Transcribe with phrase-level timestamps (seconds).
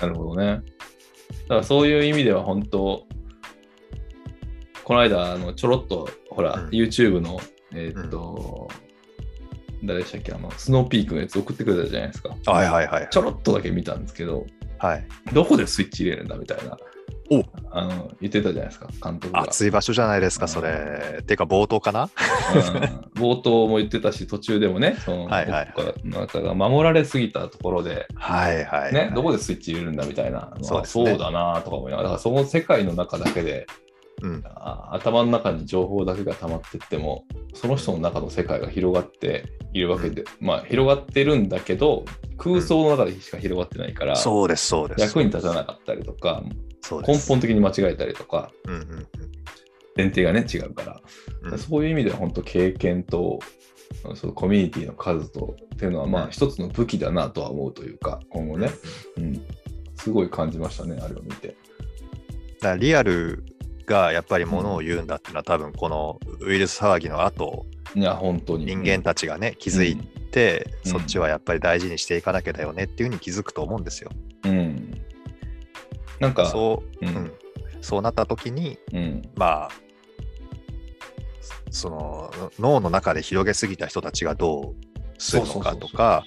[0.00, 0.62] なるほどね。
[1.42, 3.06] だからそういう意味では本当、
[4.84, 7.40] この間、あのちょろっと、ほら、うん YouTube の、
[7.74, 8.68] えーっと、
[9.84, 12.34] 誰でしたっけ、あの、スノーピークのやつ送ってくれたじゃないですか。
[12.46, 13.08] はいはいはい。
[13.10, 14.46] ちょろっとだけ見たんですけど、
[14.78, 15.06] はい。
[15.32, 16.78] どこでスイッチ入れるんだみたいな、
[17.30, 19.42] おあの言ってたじゃないですか、監督が。
[19.42, 21.22] 熱い場所じゃないですか、それ。
[21.26, 22.04] てか、冒頭かな？
[22.04, 22.10] うん
[23.20, 25.74] 冒頭も言ってたし、途中でもね、そのはいはい
[26.04, 28.94] なんかが守られすぎたところで、はいはい。
[28.94, 33.66] ね、どこでスイッチ入れるんだみたいな、そうそうだなとか思いながら、だからその世界の中だけで、
[34.22, 34.42] うん。
[34.46, 37.24] あ頭の中に情報だけが溜まってっても、
[37.60, 42.04] その人の中の世界が広がっているわけで、まあ広がってるんだけど、
[42.36, 45.00] 空想の中でしか広がってないから、そうです、そうです。
[45.00, 46.44] 役に立たなかったりとか。
[47.06, 49.06] 根本的に間違えたりとか、うんうんうん。
[49.96, 51.00] 前提がね、違うから、
[51.50, 51.58] うん。
[51.58, 53.40] そういう意味では本当経験と、
[54.14, 56.30] そのコミュニティの数とっていうのは、まあうん。
[56.30, 58.70] 一つの武器だなとは思うというか、今後ね、
[59.16, 59.42] うん、
[59.96, 61.56] すごい感じましたね、あれを見て。
[62.60, 63.44] だリアル
[63.88, 68.66] がやっぱりものを言うんだっていうのは、多分このウイルス騒ぎの後、いや、本当に。
[68.66, 74.10] 人間たちがね、気づいて、うんそっちはやっぱり大事にしていかなきゃだよねっていうふうに気づくと思うんですよ。
[74.44, 74.50] うん。
[74.50, 75.04] うん
[76.20, 77.32] なんか、そう、ううんん、
[77.80, 79.70] そうなった時に、うん、まあ、
[81.70, 86.24] その脳の中で広げすぎた人たちがどうするのかとか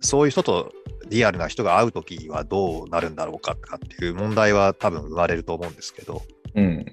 [0.00, 0.72] そういう人と
[1.08, 6.22] リアルな人が会う時はどうなるんだろうかとかっていう問題は多分生まれると思うんですけど、
[6.56, 6.86] うん。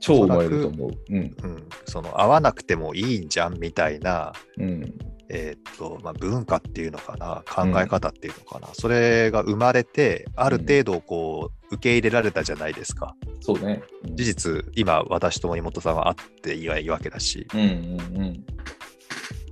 [0.00, 0.90] 超思えると思う。
[1.10, 1.16] うん。
[1.16, 4.94] うん、その会わなくてもいいんじゃんみたいな、うん。
[5.32, 13.82] えーっとまあ、文化っていうのかな考え方っていうのかな、それが生まれてある程度こう受け入れられたじゃないですかそうね。
[14.04, 18.52] うん事実今私とも妹さんは会っていないわけだしうんうんだ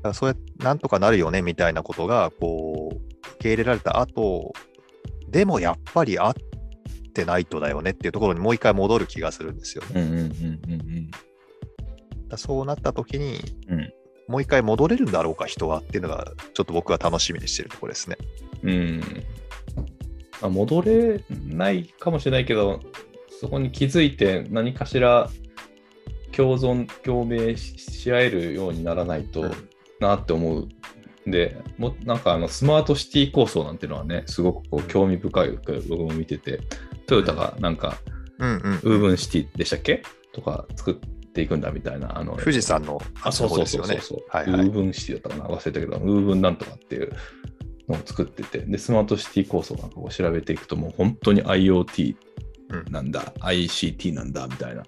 [0.03, 4.53] からそうやなんとかなるよねみたいなことがこう受け入れられた後
[5.29, 6.35] でもやっぱり会っ
[7.09, 9.89] てないとだよねっていうところにもう一回戻る気がするんですよね。
[9.95, 10.03] うん。
[10.03, 11.23] うんうんうんうんだか
[12.33, 13.93] らそうなった時にうん。
[14.29, 18.19] もう一回戻れるんだろうか人はっていうのがちょっと僕は楽しみにしてるところですね。
[18.63, 18.71] うん。
[18.71, 19.01] うん。
[20.43, 22.81] まあ、戻れないかもしれないけど、
[23.41, 25.31] そこに気づいて何かしら
[26.33, 29.51] 共存、共鳴しし合えるようにならないと
[30.01, 30.69] なって思う。
[31.27, 36.61] で、もなんかあのスマートシティ構想なんていうのはね、すごくこう興味深いく僕も見てて、
[37.09, 37.97] トヨタがなんか、
[38.39, 38.57] うんうん。
[38.57, 40.03] ウーブンシティでしたっけ？
[40.33, 40.95] とか作っ
[41.33, 42.17] ていくんだみたいな。
[42.17, 44.01] あの富士山のあ、そうそうそうそう。
[44.01, 44.67] そう、はいはい。
[44.67, 45.57] ウーブンシティだったかな？
[45.57, 47.13] 忘れたけど、ウーブンなんとかっていう
[47.89, 52.28] のを作ってて、で、スマートシティ構想なんかを調べていくと、もう本当に IoT うん
[52.91, 54.83] なんだ、ICT なんだみたいな。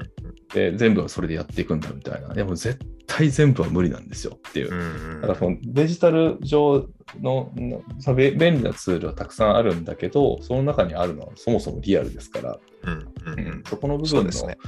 [0.54, 2.32] で、全部はそれでやっていくんだみたいな。
[2.32, 5.20] でも絶対全部は無理なんですよっていう。
[5.20, 6.88] だからそのデジタル上
[7.20, 12.92] ののさべ便利なツールはたくさんあるんだけど、その中にあるのはそもそもリアルですから、うん
[13.32, 14.58] うんうんそこの部分のね。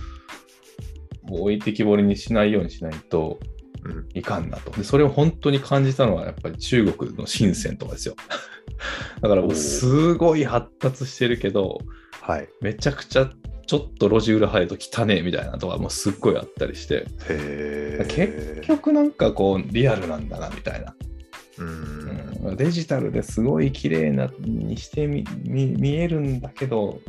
[1.31, 3.39] 置いてきぼりにしないようにしないと
[3.85, 4.71] うんいかんなと。
[4.73, 8.15] でそれを本当に感じたのはやっぱり中国の深センとかですよ。
[9.21, 11.81] だからすごい発達してるけど、
[12.29, 12.49] はい。
[12.61, 13.31] めちゃくちゃ
[13.67, 20.95] ちょっと路地裏入ると汚ねえみたいなとかもすっごいあったりして、へ結局なんかこうリアルなんだなみたいな。
[21.59, 22.39] うん。
[22.51, 22.57] うん。
[22.57, 27.01] デジタルですごい綺麗なにしてみみ見えるんだけど、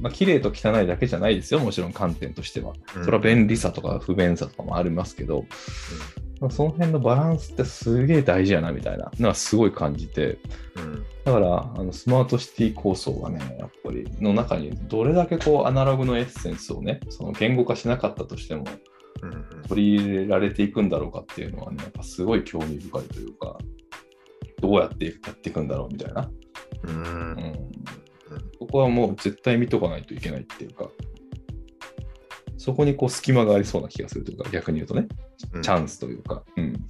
[0.00, 2.72] まあ綺麗と汚いだけじゃないですよ、もちろん観点としては。
[3.04, 10.38] それは便利さとか不便さとかもありますけど、まあその辺のバランスってすげえ大事やなみたいなのはすごい感じて、
[10.76, 11.04] うん。
[11.24, 18.64] だからあのスマートシティ構想がね、やっぱりの中にどれだけこうアナログのエッセンスをね、その言語化しなかったとしても
[19.68, 23.56] 取り入れられていくんだろうかっていうのはね、やっぱすごい興味深いというか、
[24.60, 26.30] どうやってやっていくんだろうみたいな。
[26.84, 26.94] うん。
[26.94, 27.54] うん。
[28.58, 30.88] ここはもう絶対見とかないといけないっていうか、
[32.64, 35.06] そこにこう隙間がありそうな気がするというか、逆に言うとね、
[35.52, 36.42] うんチャンスというか。
[36.56, 36.64] うん。
[36.64, 36.80] うん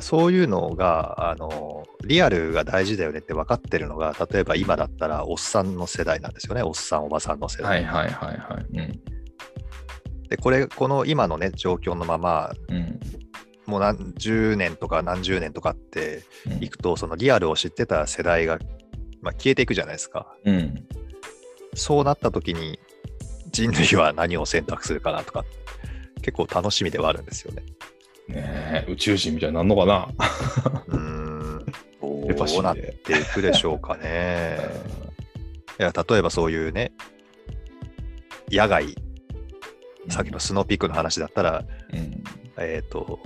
[0.00, 8.66] そういうのがあのリアルが大事だよねって分かってるのが例えば今だったらおっさんの世代なんですよねおっさんおばさんの世代、はいはいはいはい。
[8.76, 10.28] うん。
[10.28, 12.98] でこれこの今のね状況のままうん。
[13.66, 18.58] もう何十年とか何十年とかってうんいくとそのリアルを知ってた世代が、
[19.22, 20.86] まあ、消えていくじゃないですかうん。
[21.74, 22.80] そうなった時に
[23.54, 25.44] 人類は何を選択するかなとか
[26.20, 27.62] 結構楽しみではあるんですよね。
[28.28, 30.08] ねえ、宇宙人みたいになるのかな？
[30.88, 31.66] うーん
[32.00, 32.76] どうなっ。
[32.76, 34.58] ていくでしょうかね。
[35.78, 36.92] いや例えばそういうね
[38.50, 38.94] 野外
[40.08, 42.24] さっきのスノーピークの話だったら、うん。
[42.58, 43.20] えっ、と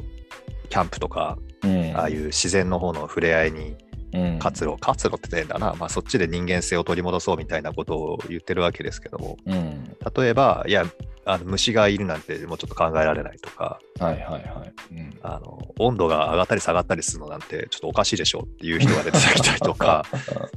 [0.69, 1.97] キャンプとかうん。
[1.97, 3.77] ああいう自然の方の触れ合いに
[4.15, 9.78] うん活路、活路って言うんだな、まあ、そっちで人間性を取り戻そうみたいなことを言ってるわけですけども、うん。
[10.15, 10.85] 例えば、いや、
[11.25, 14.95] あの虫がいるなんてもうちょっと考えられないとか、はいはいはい。
[14.95, 20.07] うん、あの温度が上がったり下がったりするのなんてちょっとおかしいでしょっていう人が出てきたりとか、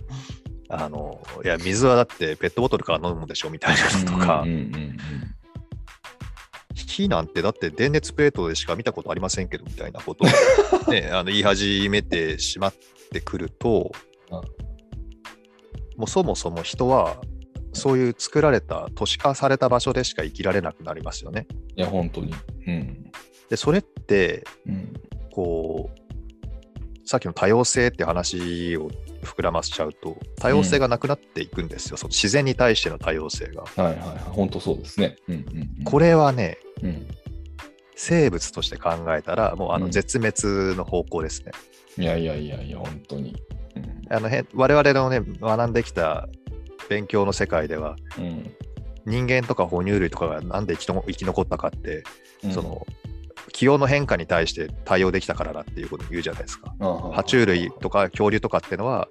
[0.70, 4.42] あのいや、水はだってペットボトルから飲むでしょみたいなのとか。
[4.42, 4.98] うん、うんうん
[6.74, 10.28] 火なんてだって電熱プレートでしか見たことありませんけどみたいなことを、
[10.92, 12.74] ね、あの言い始めてしまっ
[13.12, 13.92] てくると
[14.30, 14.42] あ、
[15.96, 17.22] もうそもそも人は
[17.74, 21.48] そういう作られた都市化された場所でしか生きられなくなりますよね。
[21.76, 22.34] いや、本当に。
[22.68, 23.12] うん。
[23.50, 24.94] で、それって、うん。
[25.32, 28.90] こう、さっきの多様性って話を
[29.24, 33.64] 膨らませちゃうと、多様性がなくなっていくんですよ、その自然に対しての多様性が。
[33.64, 34.18] はいはいはい。
[34.32, 35.16] 本当そうですね。
[35.28, 35.42] うんうん
[35.80, 37.08] うん、これはね、うん。
[37.96, 41.52] 生物として考えたら、もうあのうん絶滅の方向ですね。
[41.98, 43.36] いやいやいやいや、本当に。
[43.76, 46.28] うんあのへ我々のね、学んできた
[46.92, 48.54] 勉強の世界では、うん。
[49.06, 52.04] 人間とか哺乳類とかがなんで生きと生き残ったかって、
[52.44, 52.52] うん。
[52.52, 52.86] その
[53.54, 56.76] 気温の変化に対して対応できたからだっていうことを言うじゃないですか。
[56.80, 59.08] 爬虫類とか恐竜とかってのは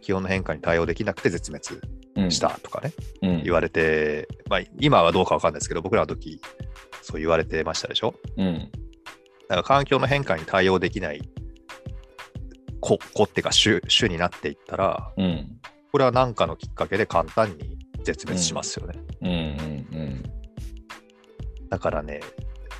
[0.00, 2.92] 気温の変化に対応できなくて絶滅したとかね、
[3.22, 3.42] うん。
[3.44, 6.40] 言われて、まあ、今はどうかわかんないですけど僕らの時
[7.00, 8.14] そう言われてましたでしょ？
[8.36, 8.70] うん。
[9.48, 11.22] だから環境の変化に対応できない
[12.80, 15.60] 子子っていうか種種になっていったらうん
[15.92, 19.32] これは何かのきっかけで簡単に絶滅しますよね、うんう
[20.04, 20.22] ん
[21.68, 22.20] だからね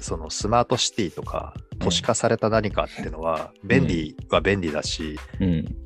[0.00, 5.52] そのスマートシティとか都市化された何かっていうのは便利は便利だし、うん。
[5.52, 5.82] うん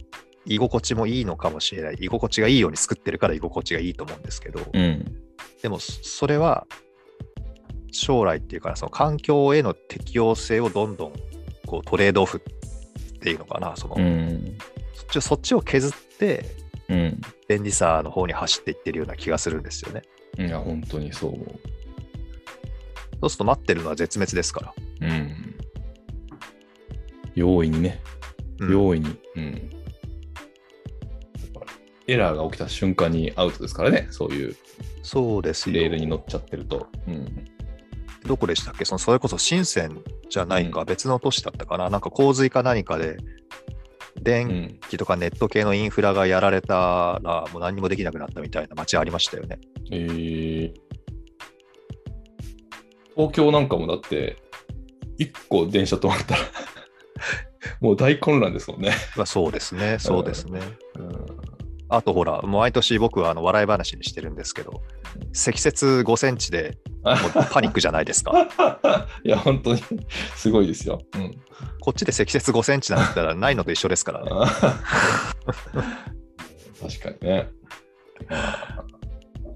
[0.47, 1.97] 居心地もいいのかもしれない。
[2.01, 5.05] 居心地がいいように作ってるから居心地がいいと思うんですけど、うん。
[5.61, 6.67] でもそそれは
[7.91, 11.13] 将来っていうかその環境への適応性をどんどん
[11.67, 14.57] こうトレードオフっていうのかなその、うん。
[14.95, 16.45] そっちそっちを削って
[16.89, 17.21] うん。
[17.49, 20.03] 便利さの方に走っていってるような気がするんですよね。
[20.39, 21.35] いや本当にそう。
[21.35, 21.45] 思
[23.21, 25.09] そうすると待ってるのは絶滅ですから。
[25.09, 25.57] ううん。
[27.35, 28.01] 容易にね。
[28.59, 29.19] うん容易に。
[29.37, 29.69] うん。
[31.55, 31.73] だから
[32.07, 34.09] エラーが起きた瞬間にアウトですからね。
[34.11, 34.57] そういう。
[35.03, 35.77] そうですよ。
[35.77, 36.89] レールに乗っちゃってると。
[37.07, 37.45] うん。
[38.27, 38.85] どこでしたっけ？
[38.85, 41.91] そのそれこそ深センじゃないか、別の都市だったかな？
[41.91, 43.19] なんか洪水か何かでう
[44.27, 49.59] 電ん気とかネット系のインフラがやられたらもう何にもできなくなったみたいな街ありましたよね。
[49.91, 50.87] えー
[53.17, 54.37] 東京なんかもだって、
[55.19, 56.41] 1個電車止まったら、
[57.81, 58.93] もう大混乱ですもんね。
[59.17, 60.61] まあそうですね、そうですね。
[60.99, 61.27] うん
[61.89, 64.83] あとほら、もう毎年僕はあの笑い話にしてるんですけど、
[65.33, 66.77] 積雪5センチで
[67.51, 68.33] パニックじゃないですか。
[69.25, 69.83] いや、本当に
[70.35, 71.01] すごいですよ。
[71.15, 71.33] うん、
[71.81, 74.31] こっちで積雪5センチなんたらないのと一緒ですからね。
[76.81, 77.49] 確かにね。
[78.29, 78.37] だ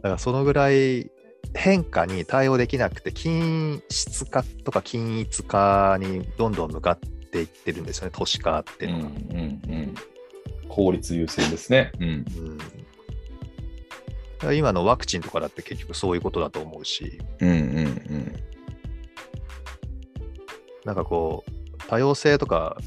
[0.03, 1.11] からそのぐらい
[1.55, 6.99] 変化に対応できなくて、均質化とか均一化にどんどん向かっ
[7.31, 9.11] ていってるんですよね、都市化ってうんういうのが。
[9.11, 9.43] んう
[9.83, 9.95] ん、
[10.69, 11.91] 効率優先ですね。
[11.99, 12.59] うんうん
[14.55, 18.35] 今のワクチンとかだって結局そういうことだと思うし、うんうん
[20.85, 22.79] なんかこう、多様性とか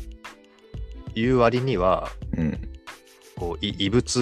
[1.13, 2.69] いう割には、うんうん
[3.35, 4.19] こうい異物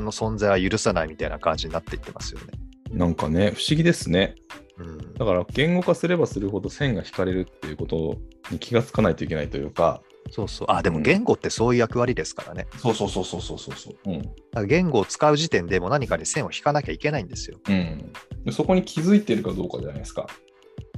[0.00, 2.46] の存在は許さないみたいな感じになっていってますよね。
[2.92, 4.36] なんかね、不思議ですね。
[4.78, 8.16] うんだから言語化すればするほど線が引かれるっていうこと
[8.52, 10.02] に気がつかないといけないというか。
[10.30, 10.68] そうそう。
[10.70, 12.66] あ、でも言語ってそういう役割ですからね。
[12.78, 13.94] そうそうそうそうそうそうそう。
[14.06, 14.22] うん。
[14.22, 17.58] だから言語を使う時点でもう何かに線を引かなきゃいけないんですよ。
[17.68, 18.12] うん、
[18.44, 20.26] でそこに気づいてるかどうかじゃないですか。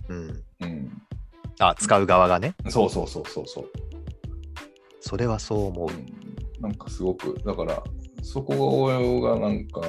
[0.08, 0.44] うん。
[0.60, 1.02] うん。
[1.58, 2.54] あ、使う側がね。
[2.68, 3.70] そうそうそうそうそう。
[5.00, 6.62] それはそう思う。
[6.62, 7.82] なんかすごく、だから、
[8.22, 8.86] そこ
[9.20, 9.80] がなんか、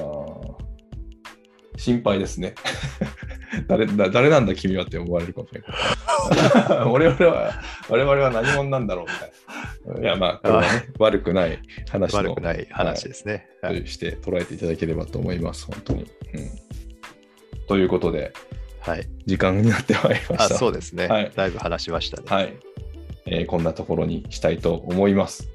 [1.77, 2.55] 心配ですね。
[3.67, 5.71] 誰だ誰なんだ君はって思われるかもしれない。
[6.87, 7.51] 我々は、
[7.89, 9.31] 我々は何者なんだろうみたい
[9.95, 10.01] な。
[10.01, 10.67] いや、まあ、これはね、
[10.99, 13.47] 悪くない話の悪くない話ですね。
[13.61, 16.01] はいとして捉えていただければと思います、本当に。
[16.01, 16.07] うん、
[17.67, 18.33] ということで、
[18.79, 19.07] はい。
[19.25, 20.55] 時間になってまいりまあ、した。
[20.55, 21.07] そうですね。
[21.07, 22.23] はいだいぶ話しましたね。
[22.27, 22.53] はい、
[23.25, 25.49] えーこんなところにしたいと思います。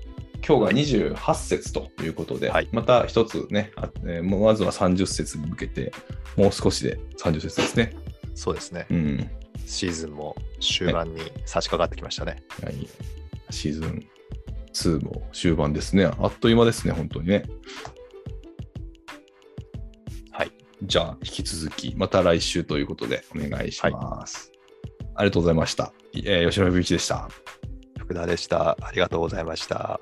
[0.46, 5.92] 今日が28節ということで、はいまた一つね、あえーもうまずは30節に向けて、
[6.36, 7.96] もう少しで30節ですね。
[8.36, 8.86] そうですね。
[8.90, 9.30] うん。
[9.66, 12.44] シーズンも終盤に差し掛かってきましたね。
[12.62, 12.88] はい、
[13.50, 14.06] シーズン
[14.72, 16.04] 2も終盤ですね。
[16.04, 17.44] あっという間ですね、本当にね。
[20.30, 20.52] はい。
[20.82, 24.52] じゃあ、引き続き、また来週ということでお願いします。
[25.16, 25.92] ありがとうございました。
[26.14, 27.28] えー吉野美一でした。
[27.98, 28.76] 福田でした。
[28.80, 30.00] ありがとうございました。